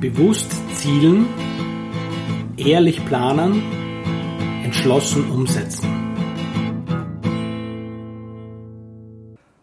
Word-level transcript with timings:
Bewusst 0.00 0.52
zielen, 0.74 1.26
ehrlich 2.58 3.02
planen, 3.06 3.62
entschlossen 4.62 5.30
umsetzen. 5.30 5.88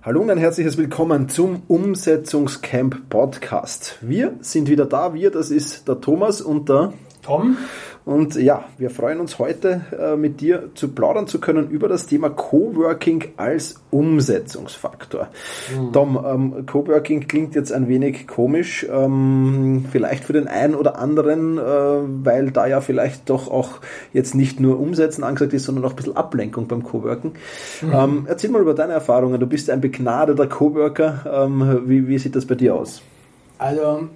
Hallo 0.01 0.21
und 0.21 0.31
ein 0.31 0.39
herzliches 0.39 0.77
Willkommen 0.77 1.29
zum 1.29 1.61
Umsetzungscamp 1.67 3.09
Podcast. 3.09 3.99
Wir 4.01 4.33
sind 4.41 4.69
wieder 4.69 4.87
da. 4.87 5.13
Wir, 5.13 5.29
das 5.29 5.51
ist 5.51 5.87
der 5.87 6.01
Thomas 6.01 6.41
und 6.41 6.67
der 6.67 6.93
Tom. 7.21 7.57
Und 8.05 8.35
ja, 8.35 8.65
wir 8.77 8.89
freuen 8.89 9.21
uns 9.21 9.39
heute 9.39 9.81
äh, 9.97 10.17
mit 10.17 10.41
dir 10.41 10.71
zu 10.75 10.89
plaudern 10.89 11.25
zu 11.25 11.39
können 11.39 11.69
über 11.69 11.87
das 11.87 12.05
Thema 12.05 12.29
Coworking 12.29 13.25
als 13.37 13.75
Umsetzungsfaktor. 13.91 15.29
Mhm. 15.73 15.93
Tom, 15.93 16.25
ähm, 16.25 16.65
Coworking 16.65 17.27
klingt 17.27 17.55
jetzt 17.55 17.71
ein 17.71 17.87
wenig 17.87 18.27
komisch, 18.27 18.85
ähm, 18.91 19.85
vielleicht 19.89 20.25
für 20.25 20.33
den 20.33 20.49
einen 20.49 20.75
oder 20.75 20.99
anderen, 20.99 21.57
äh, 21.57 21.61
weil 21.61 22.51
da 22.51 22.67
ja 22.67 22.81
vielleicht 22.81 23.29
doch 23.29 23.49
auch 23.49 23.79
jetzt 24.11 24.35
nicht 24.35 24.59
nur 24.59 24.79
Umsetzen 24.79 25.23
angesagt 25.23 25.53
ist, 25.53 25.63
sondern 25.63 25.85
auch 25.85 25.91
ein 25.91 25.95
bisschen 25.95 26.17
Ablenkung 26.17 26.67
beim 26.67 26.83
Coworking. 26.83 27.31
Mhm. 27.81 27.93
Ähm, 27.93 28.25
erzähl 28.27 28.49
mal 28.49 28.61
über 28.61 28.73
deine 28.73 28.93
Erfahrungen. 28.93 29.39
Du 29.39 29.47
bist 29.47 29.69
ein 29.69 29.79
begnadeter 29.79 30.47
Coworker. 30.47 31.45
Ähm, 31.45 31.83
wie, 31.85 32.07
wie 32.07 32.17
sieht 32.17 32.35
das 32.35 32.45
bei 32.45 32.55
dir 32.55 32.75
aus? 32.75 33.01
Also 33.59 34.09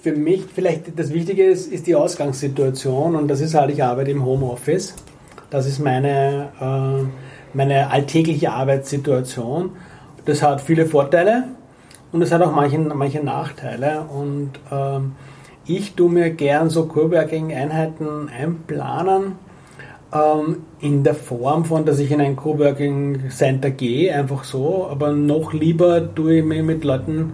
für 0.00 0.12
mich 0.12 0.44
vielleicht 0.54 0.98
das 0.98 1.12
Wichtige 1.12 1.44
ist, 1.44 1.72
ist 1.72 1.86
die 1.86 1.94
Ausgangssituation 1.94 3.16
und 3.16 3.28
das 3.28 3.40
ist 3.40 3.54
halt, 3.54 3.70
ich 3.70 3.82
arbeite 3.82 4.10
im 4.10 4.24
Homeoffice. 4.24 4.94
Das 5.50 5.66
ist 5.66 5.78
meine, 5.78 6.48
äh, 6.60 7.06
meine 7.56 7.90
alltägliche 7.90 8.52
Arbeitssituation. 8.52 9.70
Das 10.24 10.42
hat 10.42 10.60
viele 10.60 10.86
Vorteile 10.86 11.44
und 12.12 12.22
es 12.22 12.32
hat 12.32 12.42
auch 12.42 12.52
manche, 12.52 12.78
manche 12.78 13.24
Nachteile 13.24 14.02
und 14.02 14.52
ähm, 14.70 15.12
ich 15.66 15.94
tue 15.94 16.10
mir 16.10 16.30
gern 16.30 16.70
so 16.70 16.86
Coworking-Einheiten 16.86 18.28
einplanen 18.28 19.32
ähm, 20.14 20.62
in 20.80 21.02
der 21.04 21.14
Form 21.14 21.64
von, 21.64 21.84
dass 21.84 21.98
ich 21.98 22.10
in 22.10 22.20
ein 22.20 22.36
Coworking 22.36 23.30
Center 23.30 23.70
gehe, 23.70 24.14
einfach 24.14 24.44
so, 24.44 24.86
aber 24.90 25.12
noch 25.12 25.52
lieber 25.52 26.14
tue 26.14 26.38
ich 26.38 26.44
mir 26.44 26.62
mit 26.62 26.84
Leuten 26.84 27.32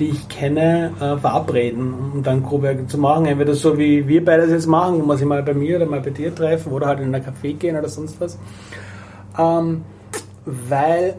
die 0.00 0.08
ich 0.08 0.28
kenne, 0.28 0.92
äh, 0.98 1.16
verabreden, 1.18 1.94
um 2.14 2.22
dann 2.22 2.42
Coworking 2.42 2.88
zu 2.88 2.98
machen. 2.98 3.26
Entweder 3.26 3.54
so 3.54 3.78
wie 3.78 4.08
wir 4.08 4.24
beide 4.24 4.42
das 4.42 4.50
jetzt 4.50 4.66
machen, 4.66 5.02
wo 5.02 5.06
wir 5.06 5.16
sich 5.16 5.26
mal 5.26 5.42
bei 5.42 5.54
mir 5.54 5.76
oder 5.76 5.86
mal 5.86 6.00
bei 6.00 6.10
dir 6.10 6.34
treffen 6.34 6.72
oder 6.72 6.86
halt 6.86 7.00
in 7.00 7.14
ein 7.14 7.22
Café 7.22 7.54
gehen 7.54 7.76
oder 7.76 7.88
sonst 7.88 8.20
was. 8.20 8.38
Ähm, 9.38 9.84
weil 10.44 11.16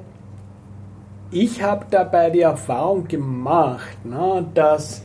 ich 1.29 1.63
habe 1.63 1.85
dabei 1.89 2.31
die 2.31 2.41
Erfahrung 2.41 3.07
gemacht, 3.07 4.03
ne, 4.03 4.45
dass 4.53 5.03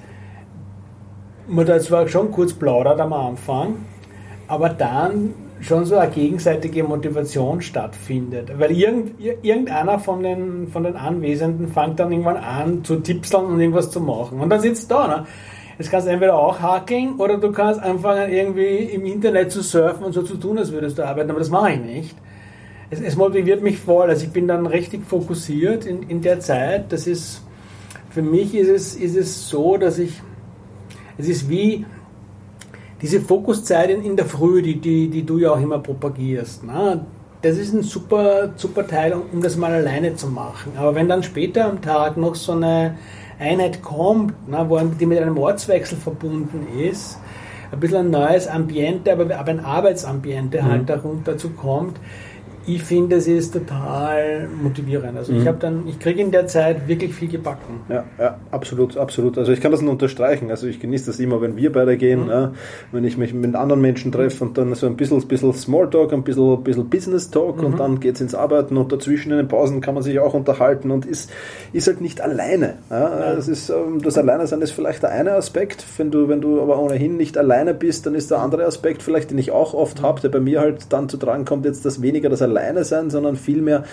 man 1.46 1.66
da 1.66 1.78
zwar 1.78 2.08
schon 2.08 2.33
kurz 2.33 2.52
plaudert 2.52 2.98
am 2.98 3.12
Anfang, 3.12 3.77
aber 4.48 4.70
dann 4.70 5.34
schon 5.60 5.84
so 5.84 5.96
eine 5.96 6.10
gegenseitige 6.10 6.84
Motivation 6.84 7.62
stattfindet. 7.62 8.52
Weil 8.58 8.72
irgend, 8.72 9.20
irgendeiner 9.20 9.98
von 9.98 10.22
den, 10.22 10.68
von 10.68 10.84
den 10.84 10.96
Anwesenden 10.96 11.68
fängt 11.68 11.98
dann 11.98 12.12
irgendwann 12.12 12.36
an 12.36 12.84
zu 12.84 12.96
tipseln 12.96 13.46
und 13.46 13.60
irgendwas 13.60 13.90
zu 13.90 14.00
machen. 14.00 14.40
Und 14.40 14.50
dann 14.50 14.60
sitzt 14.60 14.90
da. 14.90 15.08
Ne? 15.08 15.27
Jetzt 15.78 15.90
kannst 15.90 16.06
du 16.06 16.10
entweder 16.10 16.36
auch 16.36 16.60
hackeln 16.60 17.16
oder 17.18 17.38
du 17.38 17.52
kannst 17.52 17.82
anfangen, 17.82 18.30
irgendwie 18.30 18.77
im 18.77 19.04
Internet 19.04 19.52
zu 19.52 19.62
surfen 19.62 20.04
und 20.04 20.12
so 20.12 20.22
zu 20.22 20.36
tun, 20.36 20.58
als 20.58 20.72
würdest 20.72 20.98
du 20.98 21.06
arbeiten. 21.06 21.30
Aber 21.30 21.38
das 21.38 21.50
mache 21.50 21.72
ich 21.72 21.80
nicht. 21.80 22.16
Es, 22.90 23.00
es 23.00 23.16
motiviert 23.16 23.62
mich 23.62 23.78
voll. 23.78 24.08
Also 24.08 24.24
ich 24.24 24.32
bin 24.32 24.46
dann 24.46 24.66
richtig 24.66 25.04
fokussiert 25.04 25.86
in, 25.86 26.02
in 26.04 26.20
der 26.20 26.40
Zeit. 26.40 26.92
Das 26.92 27.06
ist, 27.06 27.42
für 28.10 28.22
mich 28.22 28.54
ist 28.54 28.68
es, 28.68 28.94
ist 28.94 29.16
es 29.16 29.48
so, 29.48 29.77
dass 29.77 29.98
ich, 29.98 30.22
es 31.18 31.28
ist 31.28 31.48
wie, 31.48 31.84
diese 33.02 33.20
Fokuszeit 33.20 33.91
in, 33.91 34.16
der 34.16 34.27
Früh, 34.27 34.62
die, 34.62 34.80
die, 34.80 35.08
die 35.08 35.25
du 35.25 35.39
ja 35.39 35.52
auch 35.52 35.61
immer 35.61 35.78
propagierst, 35.78 36.62
na, 36.64 37.05
das 37.42 37.58
ist 37.58 37.74
ein 37.74 37.83
super, 37.83 38.51
super 38.57 38.86
Teil, 38.86 39.14
um 39.33 39.42
das 39.42 39.57
mal 39.57 39.73
alleine 39.73 40.17
zu 40.17 40.29
machen. 40.29 40.73
Aber 40.77 40.95
wenn 40.95 41.08
dann 41.08 41.23
später 41.23 41.67
am 41.67 41.83
Tag 41.83 42.17
noch 42.17 42.34
so 42.34 42.52
eine 42.52 42.96
Einheit 43.39 43.83
kommt, 43.83 44.34
na, 44.48 44.68
wo, 44.68 44.79
die 44.79 45.07
mit 45.07 45.18
einem 45.18 45.39
Ortswechsel 45.39 45.98
verbunden 45.98 46.67
ist, 46.79 47.18
ein 47.70 47.80
bisschen 47.80 47.98
ein 47.98 48.11
neues 48.11 48.48
Ambiente, 48.48 49.13
aber, 49.13 49.36
aber 49.36 49.51
ein 49.51 49.61
Arbeitsambiente 49.61 50.63
halt 50.63 50.67
mhm. 50.67 50.89
halt 50.89 50.89
darunter 50.89 51.36
zu 51.36 51.51
kommt, 51.51 51.98
ich 52.66 52.82
finde, 52.82 53.16
es 53.16 53.28
ist 53.28 53.52
total 53.52 54.48
motivierend. 54.60 55.16
Also 55.16 55.32
mhm. 55.32 55.40
ich 55.40 55.46
habe 55.46 55.58
dann, 55.58 55.86
ich 55.86 56.00
kriege 56.00 56.20
in 56.20 56.32
der 56.32 56.48
Zeit 56.48 56.88
wirklich 56.88 57.14
viel 57.14 57.28
gebacken. 57.28 57.80
Ja, 57.88 58.04
ja, 58.18 58.38
absolut, 58.50 58.96
absolut. 58.96 59.38
Also 59.38 59.52
ich 59.52 59.60
kann 59.60 59.70
das 59.70 59.82
nur 59.82 59.92
unterstreichen. 59.92 60.50
Also 60.50 60.66
ich 60.66 60.80
genieße 60.80 61.06
das 61.06 61.20
immer, 61.20 61.40
wenn 61.40 61.56
wir 61.56 61.70
beide 61.70 61.96
gehen, 61.96 62.24
mhm. 62.24 62.30
ja, 62.30 62.52
wenn 62.90 63.04
ich 63.04 63.16
mich 63.16 63.32
mit 63.32 63.54
anderen 63.54 63.80
Menschen 63.80 64.10
treffe 64.10 64.42
und 64.44 64.58
dann 64.58 64.74
so 64.74 64.86
ein 64.86 64.96
bisschen, 64.96 65.20
bisschen 65.28 65.52
Smalltalk, 65.52 66.12
ein 66.12 66.24
bisschen, 66.24 66.62
bisschen 66.64 66.90
Business 66.90 67.30
Talk 67.30 67.58
mhm. 67.58 67.66
und 67.66 67.80
dann 67.80 68.00
geht 68.00 68.16
es 68.16 68.20
ins 68.20 68.34
Arbeiten 68.34 68.77
und 68.77 68.90
dazwischen 68.90 69.30
in 69.30 69.38
den 69.38 69.48
Pausen 69.48 69.80
kann 69.80 69.94
man 69.94 70.02
sich 70.02 70.18
auch 70.18 70.34
unterhalten 70.34 70.90
und 70.90 71.06
ist, 71.06 71.30
ist 71.72 71.86
halt 71.86 72.00
nicht 72.00 72.20
alleine. 72.20 72.78
Ja. 72.90 73.34
Das, 73.36 73.46
ist, 73.46 73.70
ähm, 73.70 74.02
das 74.02 74.18
Alleinesein 74.18 74.60
ist 74.60 74.72
vielleicht 74.72 75.04
der 75.04 75.10
eine 75.10 75.33
Aspekt. 75.33 75.84
Wenn 75.98 76.10
du, 76.10 76.28
wenn 76.28 76.40
du 76.40 76.60
aber 76.60 76.80
ohnehin 76.80 77.16
nicht 77.16 77.38
alleine 77.38 77.74
bist, 77.74 78.06
dann 78.06 78.16
ist 78.16 78.33
der 78.33 78.40
andere 78.40 78.64
Aspekt 78.64 79.04
vielleicht, 79.04 79.30
den 79.30 79.38
ich 79.38 79.52
auch 79.52 79.72
oft 79.72 80.02
habe, 80.02 80.20
der 80.20 80.30
bei 80.30 80.40
mir 80.40 80.60
halt 80.60 80.92
dann 80.92 81.08
zu 81.08 81.16
tragen 81.16 81.44
kommt, 81.44 81.64
jetzt 81.64 81.84
das 81.84 82.02
weniger 82.02 82.28
das 82.28 82.42
Alleine 82.42 82.55
alleine 82.56 82.84
sein, 82.84 83.11
sondern 83.11 83.36
vielmehr, 83.36 83.84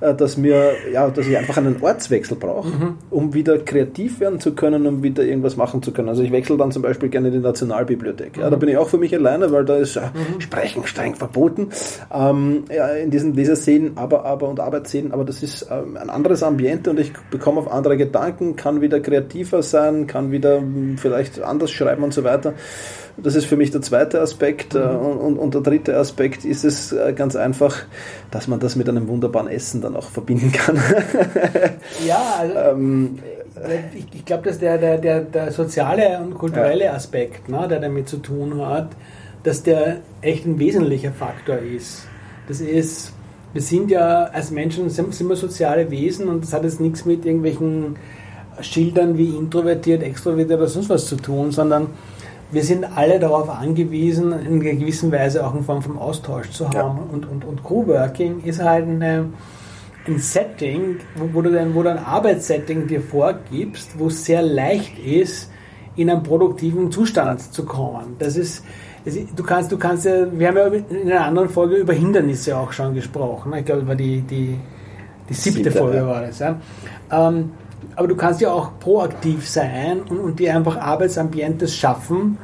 äh, 0.00 0.14
dass 0.14 0.36
mir, 0.36 0.72
ja, 0.92 1.10
dass 1.10 1.26
ich 1.26 1.36
einfach 1.36 1.56
einen 1.56 1.82
Ortswechsel 1.82 2.36
brauche, 2.36 2.68
mhm. 2.68 2.94
um 3.10 3.34
wieder 3.34 3.58
kreativ 3.58 4.20
werden 4.20 4.40
zu 4.40 4.54
können, 4.54 4.86
um 4.86 5.02
wieder 5.02 5.24
irgendwas 5.24 5.56
machen 5.56 5.82
zu 5.82 5.92
können. 5.92 6.08
Also 6.08 6.22
ich 6.22 6.32
wechsle 6.32 6.56
dann 6.56 6.72
zum 6.72 6.82
Beispiel 6.82 7.08
gerne 7.08 7.28
in 7.28 7.34
die 7.34 7.40
Nationalbibliothek. 7.40 8.36
Ja, 8.36 8.50
da 8.50 8.56
mhm. 8.56 8.60
bin 8.60 8.68
ich 8.70 8.76
auch 8.76 8.88
für 8.88 8.98
mich 8.98 9.14
alleine, 9.14 9.50
weil 9.52 9.64
da 9.64 9.76
ist 9.76 9.96
äh, 9.96 10.00
mhm. 10.00 10.40
Sprechen 10.40 10.86
streng 10.86 11.14
verboten 11.14 11.68
ähm, 12.12 12.64
ja, 12.74 12.88
in 12.88 13.10
diesen 13.10 13.34
Leserszenen, 13.34 13.92
aber, 13.96 14.24
aber 14.24 14.48
und 14.48 14.60
Arbeitsszenen, 14.60 15.12
aber 15.12 15.24
das 15.24 15.42
ist 15.42 15.66
ähm, 15.70 15.96
ein 15.96 16.10
anderes 16.10 16.42
Ambiente 16.42 16.90
und 16.90 17.00
ich 17.00 17.12
bekomme 17.30 17.60
auf 17.60 17.70
andere 17.70 17.96
Gedanken, 17.96 18.56
kann 18.56 18.80
wieder 18.80 19.00
kreativer 19.00 19.62
sein, 19.62 20.06
kann 20.06 20.30
wieder 20.30 20.58
hm, 20.58 20.98
vielleicht 20.98 21.40
anders 21.42 21.70
schreiben 21.70 22.02
und 22.02 22.14
so 22.14 22.24
weiter. 22.24 22.54
Das 23.16 23.34
ist 23.34 23.44
für 23.44 23.56
mich 23.56 23.70
der 23.70 23.82
zweite 23.82 24.20
Aspekt. 24.20 24.74
Mhm. 24.74 24.80
Und, 24.80 25.38
und, 25.38 25.54
der 25.54 25.60
dritte 25.60 25.96
Aspekt 25.96 26.44
ist 26.44 26.64
es 26.64 26.92
äh, 26.92 27.12
ganz 27.12 27.36
einfach, 27.36 27.76
dass 28.30 28.48
man 28.48 28.60
das 28.60 28.76
mit 28.76 28.88
einem 28.88 29.08
wunderbaren 29.08 29.48
Essen 29.48 29.80
dann 29.80 29.96
auch 29.96 30.08
verbinden 30.08 30.52
kann. 30.52 30.76
ja, 32.06 32.36
also 32.38 32.54
ähm, 32.54 33.18
ich, 33.94 34.06
ich 34.12 34.24
glaube, 34.24 34.44
dass 34.44 34.58
der, 34.58 34.78
der, 34.78 34.98
der, 34.98 35.20
der 35.20 35.52
soziale 35.52 36.18
und 36.20 36.34
kulturelle 36.34 36.86
ja. 36.86 36.94
Aspekt, 36.94 37.48
ne, 37.48 37.66
der 37.68 37.80
damit 37.80 38.08
zu 38.08 38.18
tun 38.18 38.64
hat, 38.64 38.90
dass 39.42 39.62
der 39.62 39.98
echt 40.20 40.46
ein 40.46 40.58
wesentlicher 40.58 41.12
Faktor 41.12 41.58
ist. 41.58 42.06
Das 42.48 42.60
ist, 42.60 43.12
wir 43.52 43.62
sind 43.62 43.90
ja 43.90 44.24
als 44.24 44.50
Menschen 44.50 44.88
sind, 44.88 45.14
sind 45.14 45.28
wir 45.28 45.36
soziale 45.36 45.90
Wesen 45.90 46.28
und 46.28 46.44
das 46.44 46.52
hat 46.52 46.64
jetzt 46.64 46.80
nichts 46.80 47.04
mit 47.04 47.24
irgendwelchen 47.24 47.96
Schildern 48.60 49.16
wie 49.18 49.36
introvertiert, 49.36 50.02
extrovertiert 50.02 50.58
oder 50.58 50.68
sonst 50.68 50.88
was 50.88 51.06
zu 51.06 51.16
tun, 51.16 51.50
sondern 51.50 51.88
wir 52.52 52.62
sind 52.62 52.84
alle 52.96 53.18
darauf 53.18 53.48
angewiesen, 53.48 54.32
in 54.32 54.60
einer 54.60 54.74
gewissen 54.74 55.10
Weise 55.10 55.44
auch 55.44 55.54
eine 55.54 55.62
Form 55.62 55.82
von 55.82 55.98
Austausch 55.98 56.50
zu 56.50 56.68
haben. 56.68 56.98
Ja. 56.98 57.08
Und, 57.10 57.26
und, 57.26 57.44
und 57.44 57.62
Co-Working 57.62 58.42
ist 58.44 58.62
halt 58.62 58.86
eine, 58.86 59.30
ein 60.06 60.18
Setting, 60.18 60.96
wo, 61.16 61.30
wo, 61.32 61.42
du 61.42 61.50
dann, 61.50 61.74
wo 61.74 61.82
du 61.82 61.90
ein 61.90 61.98
Arbeitssetting 61.98 62.86
dir 62.86 63.00
vorgibst, 63.00 63.98
wo 63.98 64.08
es 64.08 64.24
sehr 64.26 64.42
leicht 64.42 64.98
ist, 64.98 65.50
in 65.96 66.10
einen 66.10 66.22
produktiven 66.22 66.92
Zustand 66.92 67.40
zu 67.40 67.64
kommen. 67.64 68.16
Das 68.18 68.36
ist, 68.36 68.62
du 69.04 69.42
kannst, 69.42 69.72
du 69.72 69.78
kannst 69.78 70.04
ja, 70.04 70.26
wir 70.30 70.48
haben 70.48 70.56
ja 70.56 70.66
in 70.66 71.10
einer 71.10 71.24
anderen 71.24 71.48
Folge 71.48 71.76
über 71.76 71.94
Hindernisse 71.94 72.56
auch 72.56 72.72
schon 72.72 72.94
gesprochen. 72.94 73.52
Ich 73.54 73.64
glaube, 73.64 73.86
war 73.88 73.94
die, 73.94 74.20
die, 74.20 74.58
die 75.28 75.34
siebte, 75.34 75.64
siebte 75.64 75.78
Folge 75.78 75.96
ja. 75.98 76.06
war 76.06 76.20
das. 76.20 76.38
Ja. 76.38 76.60
Ähm, 77.10 77.50
aber 77.96 78.08
du 78.08 78.16
kannst 78.16 78.40
ja 78.40 78.52
auch 78.52 78.78
proaktiv 78.78 79.48
sein 79.48 80.02
und, 80.02 80.18
und 80.18 80.38
dir 80.38 80.54
einfach 80.56 80.76
Arbeitsambientes 80.76 81.74
schaffen, 81.74 82.38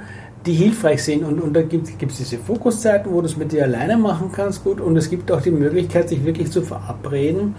die 0.47 0.55
hilfreich 0.55 1.03
sind. 1.03 1.25
Und, 1.25 1.41
und 1.41 1.55
da 1.55 1.63
gibt 1.63 1.89
es 1.89 2.17
diese 2.17 2.39
Fokuszeiten, 2.39 3.13
wo 3.13 3.21
du 3.21 3.27
es 3.27 3.37
mit 3.37 3.53
dir 3.53 3.65
alleine 3.65 3.97
machen 3.97 4.31
kannst, 4.33 4.65
gut. 4.65 4.81
Und 4.81 4.97
es 4.97 5.11
gibt 5.11 5.31
auch 5.33 5.41
die 5.41 5.51
Möglichkeit, 5.51 6.09
sich 6.09 6.25
wirklich 6.25 6.51
zu 6.51 6.63
verabreden. 6.63 7.55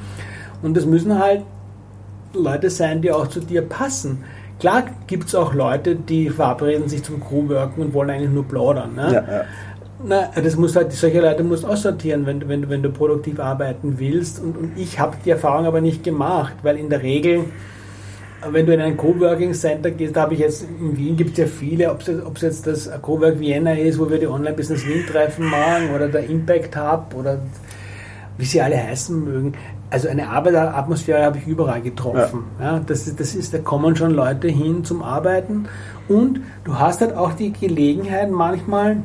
Und 0.62 0.76
das 0.76 0.86
müssen 0.86 1.18
halt 1.18 1.44
Leute 2.34 2.70
sein, 2.70 3.02
die 3.02 3.12
auch 3.12 3.28
zu 3.28 3.40
dir 3.40 3.62
passen. 3.62 4.24
Klar 4.60 4.84
gibt 5.08 5.30
es 5.30 5.36
auch 5.36 5.54
Leute, 5.54 5.96
die 5.96 6.30
verabreden 6.30 6.90
sich 6.90 7.04
zum 7.04 7.24
Crewworken 7.24 7.82
und 7.82 7.94
wollen 7.94 8.10
eigentlich 8.10 8.32
nur 8.32 8.46
plaudern. 8.46 8.96
Ne? 8.96 9.14
Ja, 9.14 9.34
ja. 9.34 9.44
Na, 10.04 10.30
das 10.34 10.56
muss 10.56 10.76
halt, 10.76 10.94
solche 10.94 11.20
Leute 11.20 11.44
musst 11.44 11.66
aussortieren, 11.66 12.26
wenn, 12.26 12.48
wenn, 12.48 12.70
wenn 12.70 12.82
du 12.82 12.90
produktiv 12.90 13.40
arbeiten 13.40 14.00
willst. 14.00 14.42
Und, 14.42 14.58
und 14.58 14.78
ich 14.78 15.00
habe 15.00 15.18
die 15.26 15.30
Erfahrung 15.30 15.66
aber 15.66 15.82
nicht 15.82 16.04
gemacht, 16.04 16.54
weil 16.64 16.78
in 16.78 16.90
der 16.90 17.04
Regel 17.04 17.46
wenn 18.52 18.66
du 18.66 18.74
in 18.74 18.80
ein 18.80 18.96
Coworking 18.96 19.54
Center 19.54 19.92
gehst, 19.92 20.16
da 20.16 20.22
habe 20.22 20.34
ich 20.34 20.40
jetzt, 20.40 20.64
in 20.64 20.98
Wien 20.98 21.18
gibt 21.18 21.32
es 21.32 21.38
ja 21.38 21.46
viele, 21.46 21.92
ob 21.92 22.02
es 22.36 22.42
jetzt 22.42 22.68
das 22.68 22.90
Cowork 23.02 23.40
Vienna 23.40 23.74
ist, 23.74 24.00
wo 24.00 24.10
wir 24.10 24.18
die 24.18 24.28
Online-Business 24.28 24.86
Wien 24.88 25.06
treffen 25.06 25.46
machen, 25.46 25.94
oder 25.94 26.08
der 26.08 26.24
Impact 26.30 26.76
Hub, 26.78 27.14
oder 27.16 27.40
wie 28.38 28.46
sie 28.46 28.62
alle 28.62 28.82
heißen 28.82 29.22
mögen. 29.24 29.54
also 29.90 30.08
eine 30.08 30.30
Arbeiteratmosphäre 30.30 31.24
habe 31.24 31.40
ich 31.40 31.48
überall 31.48 31.82
getroffen. 31.82 32.46
Ja. 32.60 32.76
ja. 32.76 32.82
das, 32.86 33.14
das 33.14 33.36
ist, 33.36 33.54
da 33.54 33.58
kommen 33.58 33.96
schon 33.98 34.12
Leute 34.12 34.48
hin 34.48 34.86
zum 34.86 35.04
Arbeiten 35.04 35.68
und 36.08 36.40
du 36.64 36.80
hast 36.80 37.02
halt 37.02 37.18
auch 37.18 37.34
die 37.34 37.52
Gelegenheit 37.52 38.32
manchmal 38.32 38.98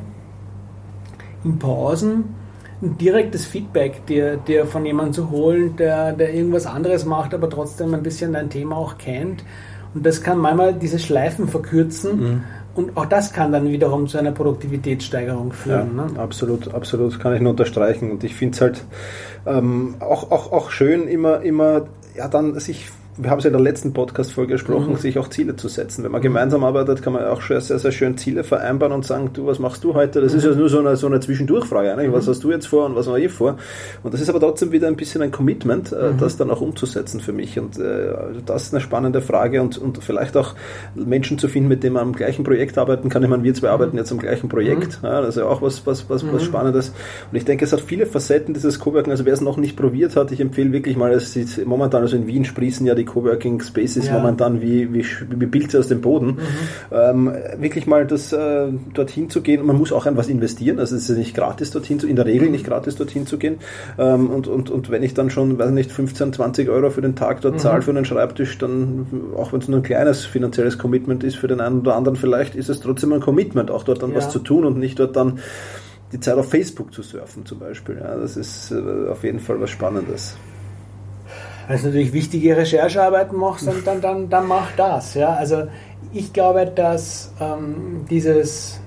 in 1.45 1.59
Pausen 1.59 2.35
ein 2.81 2.97
direktes 2.97 3.45
Feedback 3.45 4.05
dir, 4.05 4.37
dir 4.37 4.65
von 4.65 4.85
jemandem 4.85 5.13
zu 5.13 5.29
holen, 5.31 5.75
der, 5.77 6.13
der 6.13 6.33
irgendwas 6.33 6.65
anderes 6.65 7.05
macht, 7.05 7.33
aber 7.33 7.49
trotzdem 7.49 7.93
ein 7.93 8.03
bisschen 8.03 8.33
dein 8.33 8.49
Thema 8.49 8.75
auch 8.75 8.97
kennt. 8.97 9.43
Und 9.93 10.05
das 10.05 10.21
kann 10.21 10.37
manchmal 10.37 10.73
diese 10.73 10.99
Schleifen 10.99 11.47
verkürzen. 11.47 12.19
Mhm. 12.19 12.43
Und 12.75 12.97
auch 12.97 13.05
das 13.05 13.31
kann 13.31 13.53
dann 13.53 13.69
wiederum 13.69 14.07
zu 14.07 14.17
einer 14.17 14.33
Produktivitätssteigerung 14.33 15.53
führen. 15.53 15.95
Ja, 15.95 16.05
ne? 16.05 16.19
Absolut, 16.19 16.73
absolut, 16.73 17.17
kann 17.19 17.33
ich 17.33 17.39
nur 17.39 17.51
unterstreichen. 17.51 18.11
Und 18.11 18.23
ich 18.25 18.35
finde 18.35 18.55
es 18.55 18.61
halt 18.61 18.83
ähm, 19.45 19.95
auch, 20.01 20.29
auch, 20.31 20.51
auch 20.51 20.71
schön, 20.71 21.07
immer, 21.07 21.41
immer 21.41 21.83
ja, 22.17 22.27
dann 22.27 22.59
sich 22.59 22.89
wir 23.17 23.29
haben 23.29 23.37
es 23.37 23.45
ja 23.45 23.49
in 23.49 23.53
der 23.53 23.61
letzten 23.61 23.93
Podcast-Folge 23.93 24.53
gesprochen, 24.53 24.91
mhm. 24.91 24.97
sich 24.97 25.17
auch 25.17 25.29
Ziele 25.29 25.55
zu 25.55 25.69
setzen. 25.69 26.03
Wenn 26.03 26.11
man 26.11 26.21
gemeinsam 26.21 26.63
arbeitet, 26.63 27.01
kann 27.01 27.13
man 27.13 27.25
auch 27.25 27.41
schon 27.41 27.59
sehr, 27.61 27.79
sehr 27.79 27.91
schön 27.91 28.17
Ziele 28.17 28.43
vereinbaren 28.43 28.91
und 28.91 29.05
sagen, 29.05 29.29
du, 29.33 29.45
was 29.45 29.59
machst 29.59 29.83
du 29.83 29.93
heute? 29.93 30.21
Das 30.21 30.33
mhm. 30.33 30.37
ist 30.39 30.45
ja 30.45 30.51
nur 30.51 30.69
so 30.69 30.79
eine, 30.79 30.97
so 30.97 31.07
eine 31.07 31.21
Zwischendurchfrage. 31.21 31.95
Ne? 31.95 32.11
Was 32.11 32.25
mhm. 32.25 32.31
hast 32.31 32.43
du 32.43 32.51
jetzt 32.51 32.67
vor 32.67 32.85
und 32.85 32.95
was 32.95 33.07
habe 33.07 33.21
ich 33.21 33.31
vor? 33.31 33.57
Und 34.03 34.13
das 34.13 34.19
ist 34.19 34.29
aber 34.29 34.41
trotzdem 34.41 34.71
wieder 34.73 34.87
ein 34.87 34.97
bisschen 34.97 35.21
ein 35.21 35.31
Commitment, 35.31 35.93
äh, 35.93 36.11
mhm. 36.11 36.17
das 36.17 36.35
dann 36.35 36.51
auch 36.51 36.59
umzusetzen 36.59 37.21
für 37.21 37.31
mich. 37.31 37.57
Und 37.57 37.79
äh, 37.79 38.13
das 38.45 38.63
ist 38.63 38.73
eine 38.73 38.81
spannende 38.81 39.21
Frage 39.21 39.61
und, 39.61 39.77
und 39.77 40.03
vielleicht 40.03 40.35
auch 40.35 40.53
Menschen 40.93 41.39
zu 41.39 41.47
finden, 41.47 41.69
mit 41.69 41.83
denen 41.83 41.93
man 41.93 42.03
am 42.03 42.13
gleichen 42.13 42.43
Projekt 42.43 42.77
arbeiten 42.77 43.07
kann. 43.07 43.23
Ich 43.23 43.29
meine, 43.29 43.43
wir 43.43 43.53
zwei 43.53 43.67
mhm. 43.67 43.73
arbeiten 43.73 43.97
jetzt 43.97 44.11
am 44.11 44.17
gleichen 44.17 44.49
Projekt. 44.49 44.99
Ja, 45.03 45.21
das 45.21 45.29
ist 45.29 45.37
ja 45.37 45.45
auch 45.45 45.61
was, 45.61 45.85
was, 45.87 46.09
was, 46.09 46.25
was 46.33 46.43
Spannendes. 46.43 46.91
Und 47.31 47.37
ich 47.37 47.45
denke, 47.45 47.63
es 47.63 47.71
hat 47.71 47.79
viele 47.79 48.05
Facetten, 48.05 48.53
dieses 48.53 48.77
Coworking. 48.79 49.11
Also 49.11 49.25
wer 49.25 49.33
es 49.33 49.41
noch 49.41 49.55
nicht 49.55 49.77
probiert 49.77 50.17
hat, 50.17 50.33
ich 50.33 50.41
empfehle 50.41 50.73
wirklich 50.73 50.97
mal, 50.97 51.13
es 51.13 51.33
ist 51.35 51.65
momentan, 51.65 52.01
also 52.01 52.17
in 52.17 52.27
Wien 52.27 52.43
sprießen 52.43 52.85
ja 52.85 52.93
die 52.93 53.04
die 53.05 53.11
Coworking 53.11 53.61
Spaces 53.61 54.07
ja. 54.07 54.13
momentan 54.13 54.61
wie, 54.61 54.93
wie, 54.93 55.05
wie 55.29 55.45
Pilze 55.45 55.79
aus 55.79 55.87
dem 55.87 56.01
Boden. 56.01 56.27
Mhm. 56.27 56.37
Ähm, 56.91 57.33
wirklich 57.57 57.87
mal 57.87 58.05
das 58.05 58.33
äh, 58.33 58.67
dorthin 58.93 59.29
zu 59.29 59.41
gehen. 59.41 59.65
Man 59.65 59.77
muss 59.77 59.91
auch 59.91 60.05
an 60.05 60.17
was 60.17 60.27
investieren. 60.27 60.79
Also 60.79 60.95
es 60.95 61.09
ist 61.09 61.17
nicht 61.17 61.35
gratis 61.35 61.71
dorthin 61.71 61.99
zu, 61.99 62.07
in 62.07 62.15
der 62.15 62.25
Regel 62.25 62.49
nicht 62.49 62.65
gratis 62.65 62.95
dorthin 62.95 63.27
zu 63.27 63.37
gehen. 63.37 63.57
Ähm, 63.97 64.29
und, 64.29 64.47
und, 64.47 64.69
und 64.69 64.89
wenn 64.89 65.03
ich 65.03 65.13
dann 65.13 65.29
schon, 65.29 65.57
weiß 65.57 65.71
nicht, 65.71 65.91
15, 65.91 66.33
20 66.33 66.69
Euro 66.69 66.89
für 66.89 67.01
den 67.01 67.15
Tag 67.15 67.41
dort 67.41 67.55
mhm. 67.55 67.59
zahle 67.59 67.81
für 67.81 67.91
einen 67.91 68.05
Schreibtisch, 68.05 68.57
dann, 68.57 69.07
auch 69.37 69.53
wenn 69.53 69.59
es 69.59 69.67
nur 69.67 69.79
ein 69.79 69.83
kleines 69.83 70.25
finanzielles 70.25 70.77
Commitment 70.77 71.23
ist 71.23 71.35
für 71.35 71.47
den 71.47 71.61
einen 71.61 71.81
oder 71.81 71.95
anderen 71.95 72.15
vielleicht, 72.17 72.55
ist 72.55 72.69
es 72.69 72.79
trotzdem 72.79 73.13
ein 73.13 73.21
Commitment, 73.21 73.69
auch 73.71 73.83
dort 73.83 74.01
dann 74.01 74.11
ja. 74.11 74.17
was 74.17 74.29
zu 74.29 74.39
tun 74.39 74.65
und 74.65 74.77
nicht 74.77 74.99
dort 74.99 75.15
dann 75.15 75.39
die 76.11 76.19
Zeit 76.19 76.35
auf 76.35 76.49
Facebook 76.49 76.93
zu 76.93 77.01
surfen 77.01 77.45
zum 77.45 77.59
Beispiel. 77.59 77.97
Ja, 77.99 78.15
das 78.15 78.37
ist 78.37 78.71
äh, 78.71 79.09
auf 79.09 79.23
jeden 79.23 79.39
Fall 79.39 79.59
was 79.59 79.69
Spannendes. 79.69 80.37
Wenn 81.67 81.77
du 81.77 81.85
natürlich 81.87 82.13
wichtige 82.13 82.55
Recherchearbeiten 82.57 83.37
machst, 83.37 83.67
dann, 83.67 83.83
dann, 83.83 84.01
dann, 84.01 84.29
dann 84.29 84.47
mach 84.47 84.71
das. 84.75 85.13
Ja? 85.15 85.33
Also 85.33 85.63
ich 86.13 86.31
glaube, 86.31 86.65
dass 86.67 87.33
ähm, 87.39 88.05
dieses 88.09 88.79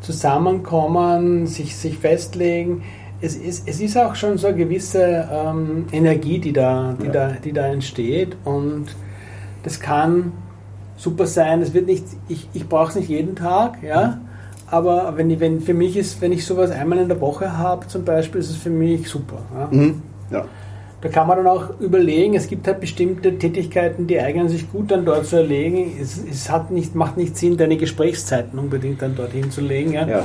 Zusammenkommen, 0.00 1.46
sich, 1.46 1.76
sich 1.76 1.98
festlegen, 1.98 2.82
es 3.20 3.36
ist, 3.36 3.66
es 3.66 3.80
ist 3.80 3.96
auch 3.96 4.14
schon 4.14 4.36
so 4.36 4.48
eine 4.48 4.56
gewisse 4.56 5.28
ähm, 5.32 5.86
Energie, 5.92 6.38
die 6.38 6.52
da, 6.52 6.94
die, 7.00 7.06
ja. 7.06 7.12
da, 7.12 7.28
die 7.42 7.52
da 7.52 7.66
entsteht 7.66 8.36
und 8.44 8.86
das 9.62 9.80
kann 9.80 10.32
super 10.96 11.26
sein. 11.26 11.62
Es 11.62 11.72
wird 11.72 11.86
nicht, 11.86 12.04
ich, 12.28 12.48
ich 12.52 12.68
brauche 12.68 12.90
es 12.90 12.96
nicht 12.96 13.08
jeden 13.08 13.34
Tag, 13.34 13.82
ja. 13.82 14.20
Aber 14.66 15.16
wenn, 15.16 15.40
wenn 15.40 15.60
für 15.60 15.74
mich 15.74 15.96
ist, 15.96 16.20
wenn 16.20 16.32
ich 16.32 16.44
sowas 16.44 16.70
einmal 16.70 16.98
in 16.98 17.08
der 17.08 17.20
Woche 17.20 17.56
habe, 17.56 17.86
zum 17.86 18.04
Beispiel, 18.04 18.40
ist 18.40 18.50
es 18.50 18.56
für 18.56 18.70
mich 18.70 19.08
super. 19.08 19.38
Ja. 19.54 19.68
Mhm. 19.70 20.02
ja. 20.30 20.44
Da 21.04 21.10
kann 21.10 21.28
man 21.28 21.36
dann 21.36 21.46
auch 21.46 21.78
überlegen, 21.80 22.34
es 22.34 22.48
gibt 22.48 22.66
halt 22.66 22.80
bestimmte 22.80 23.36
Tätigkeiten, 23.36 24.06
die 24.06 24.18
eignen 24.18 24.48
sich 24.48 24.72
gut 24.72 24.90
dann 24.90 25.04
dort 25.04 25.26
zu 25.26 25.36
erlegen. 25.36 25.98
Es, 26.00 26.18
es 26.18 26.50
hat 26.50 26.70
nicht, 26.70 26.94
macht 26.94 27.18
nicht 27.18 27.36
Sinn, 27.36 27.58
deine 27.58 27.76
Gesprächszeiten 27.76 28.58
unbedingt 28.58 29.02
dann 29.02 29.14
dorthin 29.14 29.50
zu 29.50 29.60
legen. 29.60 29.92
Ja. 29.92 30.08
ja. 30.08 30.22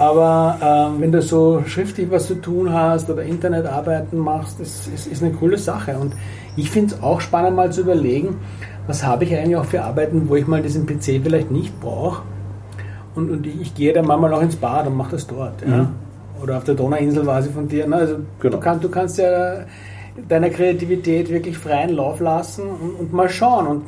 Aber 0.00 0.58
ähm, 0.60 1.00
wenn 1.00 1.12
du 1.12 1.22
so 1.22 1.62
schriftlich 1.66 2.10
was 2.10 2.26
zu 2.26 2.34
tun 2.34 2.72
hast 2.72 3.08
oder 3.10 3.22
Internetarbeiten 3.22 4.18
machst, 4.18 4.58
das 4.58 4.88
ist, 4.88 5.06
ist 5.06 5.22
eine 5.22 5.34
coole 5.34 5.56
Sache. 5.56 5.96
Und 5.96 6.14
ich 6.56 6.68
finde 6.68 6.96
es 6.96 7.00
auch 7.00 7.20
spannend, 7.20 7.54
mal 7.54 7.70
zu 7.70 7.82
überlegen, 7.82 8.40
was 8.88 9.06
habe 9.06 9.22
ich 9.22 9.36
eigentlich 9.36 9.54
auch 9.54 9.66
für 9.66 9.84
Arbeiten, 9.84 10.28
wo 10.28 10.34
ich 10.34 10.48
mal 10.48 10.62
diesen 10.62 10.84
PC 10.84 11.22
vielleicht 11.22 11.52
nicht 11.52 11.80
brauche. 11.80 12.22
Und, 13.14 13.30
und 13.30 13.46
ich, 13.46 13.60
ich, 13.60 13.74
gehe 13.76 13.92
dann 13.92 14.08
manchmal 14.08 14.34
auch 14.34 14.42
ins 14.42 14.56
Bad 14.56 14.88
und 14.88 14.96
mache 14.96 15.12
das 15.12 15.28
dort. 15.28 15.62
Ja. 15.62 15.68
Mhm. 15.68 15.88
Oder 16.42 16.56
auf 16.56 16.64
der 16.64 16.74
Donauinsel 16.74 17.24
war 17.24 17.40
sie 17.40 17.50
von 17.50 17.68
dir. 17.68 17.86
Ne? 17.86 17.94
Also 17.94 18.16
genau. 18.40 18.56
du, 18.56 18.60
kann, 18.60 18.80
du 18.80 18.88
kannst 18.88 19.18
ja 19.18 19.64
deiner 20.28 20.50
Kreativität 20.50 21.30
wirklich 21.30 21.58
freien 21.58 21.90
Lauf 21.90 22.20
lassen 22.20 22.64
und, 22.64 22.94
und 22.98 23.12
mal 23.12 23.28
schauen. 23.28 23.66
Und 23.66 23.82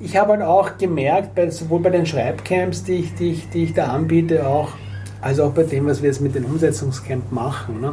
ich 0.00 0.16
habe 0.16 0.32
halt 0.32 0.42
auch 0.42 0.78
gemerkt, 0.78 1.34
bei, 1.34 1.48
sowohl 1.50 1.80
bei 1.80 1.90
den 1.90 2.06
Schreibcamps, 2.06 2.84
die 2.84 2.94
ich, 2.94 3.14
die, 3.14 3.30
ich, 3.32 3.48
die 3.50 3.64
ich 3.64 3.74
da 3.74 3.86
anbiete, 3.86 4.46
auch, 4.46 4.70
als 5.20 5.38
auch 5.40 5.52
bei 5.52 5.62
dem, 5.62 5.86
was 5.86 6.02
wir 6.02 6.08
jetzt 6.08 6.20
mit 6.20 6.34
den 6.34 6.44
Umsetzungscamp 6.44 7.30
machen. 7.30 7.80
Ne? 7.80 7.92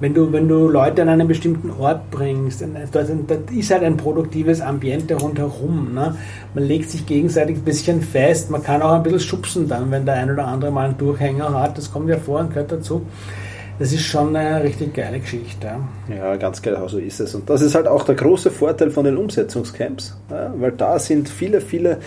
Wenn, 0.00 0.14
du, 0.14 0.32
wenn 0.32 0.48
du 0.48 0.68
Leute 0.68 1.02
an 1.02 1.08
einen 1.08 1.26
bestimmten 1.26 1.70
Ort 1.70 2.10
bringst, 2.10 2.62
da 2.92 3.00
ist 3.52 3.70
halt 3.70 3.82
ein 3.82 3.96
produktives 3.96 4.60
Ambiente 4.60 5.14
rundherum. 5.14 5.94
Ne? 5.94 6.16
Man 6.54 6.64
legt 6.64 6.90
sich 6.90 7.06
gegenseitig 7.06 7.58
ein 7.58 7.64
bisschen 7.64 8.02
fest, 8.02 8.50
man 8.50 8.62
kann 8.62 8.82
auch 8.82 8.92
ein 8.92 9.02
bisschen 9.02 9.20
schubsen 9.20 9.68
dann, 9.68 9.90
wenn 9.90 10.04
der 10.06 10.14
ein 10.14 10.30
oder 10.30 10.46
andere 10.46 10.70
mal 10.70 10.86
einen 10.86 10.98
Durchhänger 10.98 11.52
hat, 11.52 11.78
das 11.78 11.92
kommt 11.92 12.08
ja 12.08 12.18
vor 12.18 12.40
und 12.40 12.50
gehört 12.50 12.72
dazu 12.72 13.06
das 13.78 13.92
ist 13.92 14.02
schon 14.02 14.34
eine 14.34 14.62
richtig 14.62 14.94
geile 14.94 15.20
Geschichte. 15.20 15.70
Ja, 16.08 16.36
ganz 16.36 16.60
geil, 16.62 16.76
so 16.88 16.98
ist 16.98 17.20
es. 17.20 17.34
Und 17.34 17.48
das 17.48 17.62
ist 17.62 17.74
halt 17.74 17.86
auch 17.86 18.04
der 18.04 18.16
große 18.16 18.50
Vorteil 18.50 18.90
von 18.90 19.04
den 19.04 19.16
Umsetzungscamps, 19.16 20.16
ja, 20.30 20.52
weil 20.58 20.72
da 20.72 20.98
sind 20.98 21.28
viele, 21.28 21.60
viele 21.60 21.98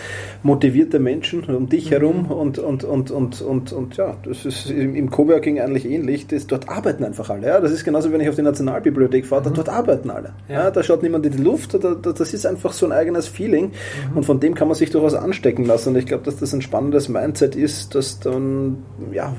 motivierte 0.42 0.98
Menschen 0.98 1.44
um 1.44 1.68
dich 1.68 1.86
mhm. 1.86 1.94
herum 1.94 2.30
und, 2.30 2.58
und, 2.58 2.84
und, 2.84 3.10
und, 3.10 3.40
und, 3.40 3.72
und 3.72 3.96
ja, 3.96 4.16
das 4.24 4.44
ist 4.44 4.70
im 4.70 5.10
Coworking 5.10 5.60
eigentlich 5.60 5.88
ähnlich. 5.88 6.26
Das, 6.26 6.46
dort 6.46 6.68
arbeiten 6.68 7.04
einfach 7.04 7.30
alle. 7.30 7.46
Ja. 7.46 7.60
Das 7.60 7.72
ist 7.72 7.84
genauso, 7.84 8.12
wenn 8.12 8.20
ich 8.20 8.28
auf 8.28 8.36
die 8.36 8.42
Nationalbibliothek 8.42 9.24
fahre, 9.24 9.48
mhm. 9.48 9.54
dort 9.54 9.68
arbeiten 9.68 10.10
alle. 10.10 10.34
Ja. 10.48 10.64
ja. 10.64 10.70
da 10.70 10.82
schaut 10.82 11.02
niemand 11.02 11.24
in 11.24 11.32
die 11.32 11.42
Luft, 11.42 11.74
da, 11.74 11.94
da, 11.94 12.12
das 12.12 12.34
ist 12.34 12.44
einfach 12.44 12.72
so 12.72 12.86
ein 12.86 12.92
eigenes 12.92 13.28
Feeling 13.28 13.70
mhm. 14.10 14.16
und 14.18 14.24
von 14.24 14.40
dem 14.40 14.54
kann 14.54 14.68
man 14.68 14.74
sich 14.74 14.90
durchaus 14.90 15.14
anstecken 15.14 15.64
lassen. 15.64 15.90
Und 15.90 15.96
ich 15.96 16.06
glaube, 16.06 16.24
dass 16.24 16.36
das 16.36 16.52
ein 16.52 16.60
spannendes 16.60 17.08
Mindset 17.08 17.56
ist, 17.56 17.94
das 17.94 18.20
dann 18.20 18.78
ja, 19.12 19.34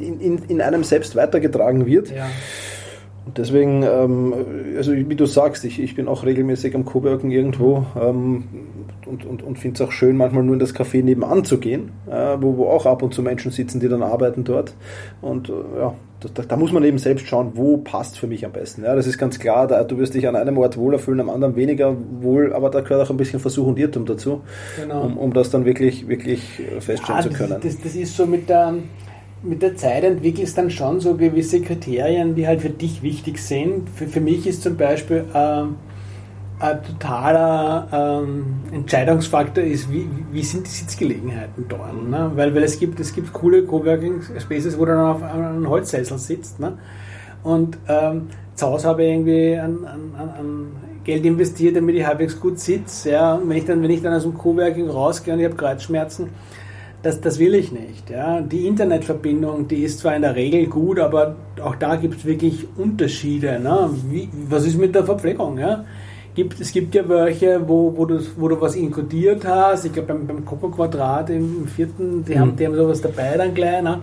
in, 0.00 0.20
in, 0.20 0.38
in 0.48 0.60
einem 0.60 0.84
selbst 0.84 1.16
weitergetragen 1.16 1.77
getragen 1.78 1.86
wird. 1.86 2.10
Ja. 2.10 2.28
Und 3.26 3.36
deswegen, 3.36 3.82
ähm, 3.82 4.34
also 4.78 4.92
wie 4.92 5.14
du 5.14 5.26
sagst, 5.26 5.64
ich, 5.64 5.82
ich 5.82 5.94
bin 5.94 6.08
auch 6.08 6.24
regelmäßig 6.24 6.74
am 6.74 6.86
Coworken 6.86 7.30
irgendwo 7.30 7.84
ähm, 8.00 8.44
und, 9.04 9.26
und, 9.26 9.42
und 9.42 9.58
finde 9.58 9.74
es 9.74 9.86
auch 9.86 9.92
schön, 9.92 10.16
manchmal 10.16 10.44
nur 10.44 10.54
in 10.54 10.58
das 10.58 10.74
Café 10.74 11.02
nebenan 11.02 11.44
zu 11.44 11.58
gehen, 11.58 11.90
äh, 12.10 12.38
wo, 12.40 12.56
wo 12.56 12.68
auch 12.68 12.86
ab 12.86 13.02
und 13.02 13.12
zu 13.12 13.22
Menschen 13.22 13.50
sitzen, 13.50 13.80
die 13.80 13.88
dann 13.88 14.02
arbeiten 14.02 14.44
dort. 14.44 14.72
Und 15.20 15.50
äh, 15.50 15.52
ja, 15.78 15.94
da, 16.20 16.42
da, 16.42 16.56
muss 16.56 16.72
man 16.72 16.82
eben 16.84 16.96
selbst 16.96 17.26
schauen, 17.26 17.52
wo 17.54 17.76
passt 17.76 18.18
für 18.18 18.26
mich 18.26 18.46
am 18.46 18.52
besten. 18.52 18.82
Ja, 18.84 18.96
das 18.96 19.06
ist 19.06 19.18
ganz 19.18 19.38
klar, 19.38 19.66
da, 19.66 19.84
du 19.84 19.98
wirst 19.98 20.14
dich 20.14 20.26
an 20.26 20.34
einem 20.34 20.56
Ort 20.56 20.78
wohler 20.78 20.98
fühlen, 20.98 21.20
am 21.20 21.28
anderen 21.28 21.54
weniger 21.54 21.94
wohl, 22.22 22.54
aber 22.54 22.70
da 22.70 22.80
gehört 22.80 23.06
auch 23.06 23.10
ein 23.10 23.18
bisschen 23.18 23.40
Versuch 23.40 23.66
und 23.66 23.78
Irrtum 23.78 24.06
dazu, 24.06 24.40
genau. 24.80 25.02
um, 25.02 25.18
um 25.18 25.34
das 25.34 25.50
dann 25.50 25.66
wirklich, 25.66 26.08
wirklich 26.08 26.62
feststellen 26.80 27.24
ja, 27.24 27.28
zu 27.28 27.36
können. 27.36 27.60
Das, 27.62 27.78
das, 27.78 27.94
ist 27.94 28.16
so 28.16 28.24
mit 28.24 28.48
der 28.48 28.74
mit 29.42 29.62
der 29.62 29.76
Zeit 29.76 30.04
entwickelst 30.04 30.58
dann 30.58 30.70
schon 30.70 31.00
so 31.00 31.14
gewisse 31.14 31.60
Kriterien, 31.60 32.34
die 32.34 32.46
halt 32.46 32.60
für 32.60 32.70
dich 32.70 33.02
wichtig 33.02 33.38
sind. 33.38 33.88
Für, 33.90 34.06
für 34.06 34.20
mich 34.20 34.46
ist 34.46 34.62
zum 34.62 34.76
Beispiel 34.76 35.24
ähm, 35.34 35.76
ein 36.60 36.82
totaler 36.82 37.88
ähm, 37.92 38.46
Entscheidungsfaktor 38.72 39.62
ist, 39.62 39.92
wie, 39.92 40.08
wie 40.32 40.42
sind 40.42 40.66
die 40.66 40.70
Sitzgelegenheiten 40.70 41.66
dort. 41.68 42.08
Ne? 42.08 42.32
Weil, 42.34 42.54
weil 42.54 42.64
es 42.64 42.78
gibt, 42.78 42.98
es 42.98 43.14
gibt 43.14 43.32
coole 43.32 43.62
Coworking 43.62 44.22
Spaces, 44.40 44.76
wo 44.76 44.84
du 44.84 44.92
dann 44.92 45.06
auf 45.06 45.22
einem 45.22 45.68
Holzsessel 45.68 46.18
sitzt. 46.18 46.58
Ne? 46.58 46.76
Und 47.44 47.78
ähm, 47.88 48.28
zu 48.56 48.66
Hause 48.66 48.88
habe 48.88 49.04
ich 49.04 49.10
irgendwie 49.10 49.56
an, 49.56 49.84
an, 49.84 50.30
an 50.36 50.66
Geld 51.04 51.24
investiert, 51.24 51.76
damit 51.76 51.94
ich 51.94 52.04
halbwegs 52.04 52.38
gut 52.40 52.58
sitze. 52.58 53.12
Ja? 53.12 53.34
Und 53.34 53.48
wenn 53.48 53.56
ich 53.56 53.64
dann, 53.64 53.80
wenn 53.80 53.90
ich 53.90 54.02
dann 54.02 54.14
aus 54.14 54.24
dem 54.24 54.36
Coworking 54.36 54.90
rausgehe 54.90 55.34
und 55.34 55.40
ich 55.40 55.46
habe 55.46 55.56
Kreuzschmerzen, 55.56 56.30
das, 57.02 57.20
das 57.20 57.38
will 57.38 57.54
ich 57.54 57.70
nicht. 57.72 58.10
Ja. 58.10 58.40
Die 58.40 58.66
Internetverbindung, 58.66 59.68
die 59.68 59.82
ist 59.82 60.00
zwar 60.00 60.16
in 60.16 60.22
der 60.22 60.34
Regel 60.34 60.66
gut, 60.66 60.98
aber 60.98 61.36
auch 61.62 61.76
da 61.76 61.96
gibt 61.96 62.18
es 62.18 62.24
wirklich 62.24 62.66
Unterschiede. 62.76 63.60
Ne? 63.60 63.90
Wie, 64.10 64.28
was 64.48 64.66
ist 64.66 64.78
mit 64.78 64.94
der 64.94 65.04
Verpflegung? 65.04 65.58
Ja? 65.58 65.84
Gibt, 66.34 66.60
es 66.60 66.72
gibt 66.72 66.94
ja 66.94 67.08
welche, 67.08 67.68
wo, 67.68 67.96
wo, 67.96 68.04
du, 68.04 68.20
wo 68.36 68.48
du 68.48 68.60
was 68.60 68.74
inkodiert 68.74 69.46
hast. 69.46 69.84
Ich 69.84 69.92
glaube, 69.92 70.14
beim, 70.14 70.26
beim 70.26 70.44
Coco 70.44 70.68
Quadrat 70.68 71.30
im, 71.30 71.62
im 71.62 71.68
vierten, 71.68 72.24
die, 72.24 72.34
mhm. 72.34 72.38
haben, 72.38 72.56
die 72.56 72.66
haben 72.66 72.74
sowas 72.74 73.00
dabei 73.00 73.36
dann 73.36 73.54
gleich. 73.54 73.82
Ne? 73.82 74.00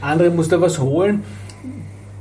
Andere 0.00 0.30
musst 0.30 0.52
du 0.52 0.60
was 0.60 0.78
holen 0.78 1.22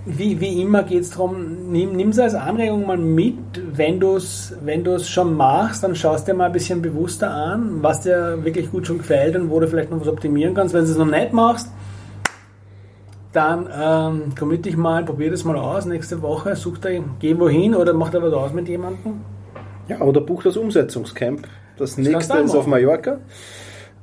wie, 0.06 0.40
wie 0.40 0.62
immer 0.62 0.84
geht 0.84 1.02
es 1.02 1.10
darum, 1.12 1.72
nimm 1.72 2.10
es 2.10 2.20
als 2.20 2.36
Anregung 2.36 2.86
mal 2.86 2.98
mit, 2.98 3.36
wenn 3.76 4.00
du 4.00 4.16
es 4.16 4.56
wenn 4.64 4.86
schon 5.00 5.36
machst, 5.36 5.84
dann 5.84 5.96
schaust 5.96 6.28
dir 6.28 6.36
mal 6.36 6.46
ein 6.46 6.52
bisschen 6.52 6.82
bewusster 6.82 7.32
an, 7.32 7.82
was 7.82 8.02
dir 8.02 8.44
wirklich 8.44 8.70
gut 8.72 8.86
schon 8.86 9.00
gefällt 9.00 9.36
und 9.36 9.50
wo 9.50 9.60
du 9.60 9.68
vielleicht 9.68 9.90
noch 9.90 10.00
was 10.00 10.08
optimieren 10.08 10.54
kannst. 10.54 10.74
Wenn 10.74 10.86
du 10.86 10.92
es 10.92 10.98
noch 10.98 11.06
nicht 11.06 11.34
machst, 11.34 11.70
dann 13.34 13.68
ähm, 13.76 14.36
commit 14.38 14.66
dich 14.66 14.78
mal, 14.78 15.04
probier 15.04 15.32
das 15.32 15.44
mal 15.44 15.58
aus 15.58 15.86
nächste 15.86 16.22
Woche, 16.22 16.56
such 16.56 16.78
da, 16.78 16.90
geh 17.20 17.38
wohin 17.38 17.76
oder 17.76 17.94
mach 17.94 18.12
da 18.12 18.22
was 18.22 18.34
aus 18.34 18.54
mit 18.54 18.70
jemandem. 18.70 19.22
Ja, 19.88 20.02
oder 20.02 20.22
buch 20.22 20.44
das 20.44 20.56
Umsetzungscamp. 20.56 21.48
Das, 21.78 21.96
das 21.96 21.98
nächste 21.98 22.38
ist 22.38 22.56
auf 22.56 22.68
Mallorca. 22.68 23.18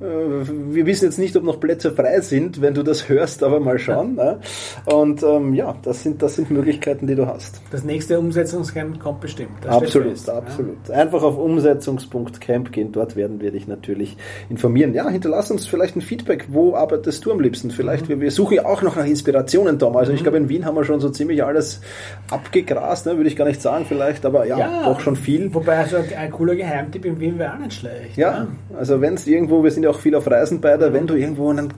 Äh, 0.02 0.74
wir 0.74 0.86
wissen 0.86 1.04
jetzt 1.06 1.18
nicht, 1.18 1.36
ob 1.36 1.44
noch 1.44 1.60
Plätze 1.60 1.92
frei 1.92 2.20
sind, 2.20 2.60
wenn 2.60 2.74
du 2.74 2.82
das 2.82 3.08
hörst, 3.08 3.42
aber 3.42 3.60
mal 3.60 3.78
schauen. 3.78 4.02
Ne? 4.22 4.40
Und 4.84 5.22
ähm, 5.22 5.54
ja, 5.54 5.74
das 5.82 6.02
sind, 6.02 6.22
das 6.22 6.36
sind 6.36 6.50
Möglichkeiten, 6.50 7.06
die 7.06 7.14
du 7.14 7.26
hast. 7.26 7.62
Das 7.70 7.82
nächste 7.82 8.18
Umsetzungscamp 8.18 9.00
kommt 9.00 9.20
bestimmt. 9.20 9.50
Das 9.62 9.74
absolut, 9.74 10.28
absolut. 10.28 10.76
Ja. 10.88 10.94
Einfach 10.96 11.22
auf 11.22 11.38
umsetzungs.camp 11.38 12.72
gehen, 12.72 12.92
dort 12.92 13.16
werden 13.16 13.40
wir 13.40 13.52
dich 13.52 13.66
natürlich 13.66 14.16
informieren. 14.50 14.92
Ja, 14.92 15.08
hinterlass 15.08 15.50
uns 15.50 15.66
vielleicht 15.66 15.96
ein 15.96 16.02
Feedback. 16.02 16.46
Wo 16.48 16.74
arbeitest 16.74 17.24
du 17.24 17.32
am 17.32 17.40
liebsten? 17.40 17.70
Vielleicht, 17.70 18.04
mhm. 18.04 18.08
wir, 18.08 18.20
wir 18.20 18.30
suchen 18.30 18.54
ja 18.54 18.66
auch 18.66 18.82
noch 18.82 18.96
nach 18.96 19.06
Inspirationen, 19.06 19.78
Tom. 19.78 19.96
Also 19.96 20.12
mhm. 20.12 20.16
ich 20.16 20.22
glaube, 20.22 20.38
in 20.38 20.48
Wien 20.48 20.66
haben 20.66 20.76
wir 20.76 20.84
schon 20.84 21.00
so 21.00 21.08
ziemlich 21.08 21.42
alles 21.42 21.80
abgegrast, 22.30 23.06
ne? 23.06 23.16
würde 23.16 23.28
ich 23.28 23.36
gar 23.36 23.46
nicht 23.46 23.62
sagen 23.62 23.86
vielleicht, 23.88 24.26
aber 24.26 24.46
ja, 24.46 24.58
ja 24.58 24.84
doch 24.84 25.00
schon 25.00 25.16
viel. 25.16 25.52
Wobei 25.54 25.78
also 25.78 25.96
ein 25.96 26.30
cooler 26.30 26.54
Geheimtipp 26.54 27.04
in 27.04 27.18
Wien 27.18 27.38
wäre 27.38 27.54
auch 27.54 27.58
nicht 27.58 27.74
schlecht. 27.74 28.16
Ja, 28.16 28.30
ja. 28.30 28.46
also 28.76 29.00
wenn 29.00 29.14
es 29.14 29.26
irgendwo, 29.26 29.64
wir 29.64 29.70
sind 29.70 29.84
ja 29.84 29.91
auch 29.92 30.00
viel 30.00 30.14
auf 30.14 30.30
Reisen 30.30 30.60
beide, 30.60 30.92
wenn 30.92 31.06
du 31.06 31.14
irgendwo 31.14 31.48
einen 31.50 31.72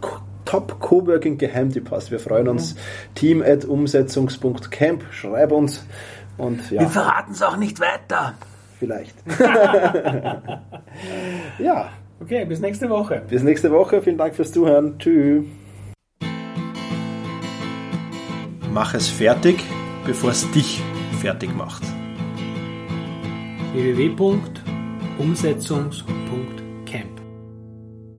Top 0.45 0.81
Coworking 0.81 1.39
Geheimtipp 1.39 1.91
hast. 1.91 2.11
Wir 2.11 2.21
freuen 2.21 2.49
uns. 2.49 2.75
Mhm. 2.75 2.79
Team 3.15 3.43
at 3.43 3.65
umsetzungs.camp. 3.65 5.05
Schreib 5.11 5.53
uns. 5.53 5.87
Und, 6.37 6.71
ja. 6.71 6.83
Wir 6.83 6.89
verraten 6.89 7.33
es 7.33 7.43
auch 7.43 7.57
nicht 7.57 7.81
weiter. 7.81 8.35
Vielleicht. 8.79 9.17
ja. 11.59 11.89
Okay, 12.21 12.45
bis 12.45 12.61
nächste 12.61 12.89
Woche. 12.89 13.23
Bis 13.29 13.43
nächste 13.43 13.73
Woche. 13.73 14.01
Vielen 14.03 14.19
Dank 14.19 14.35
fürs 14.35 14.53
Zuhören. 14.53 14.99
Tschüss. 14.99 15.45
Mach 18.73 18.95
es 18.95 19.09
fertig, 19.09 19.63
bevor 20.05 20.31
es 20.31 20.51
dich 20.53 20.83
fertig 21.21 21.55
macht. 21.55 21.83
www.umsetzungs.camp 23.73 26.64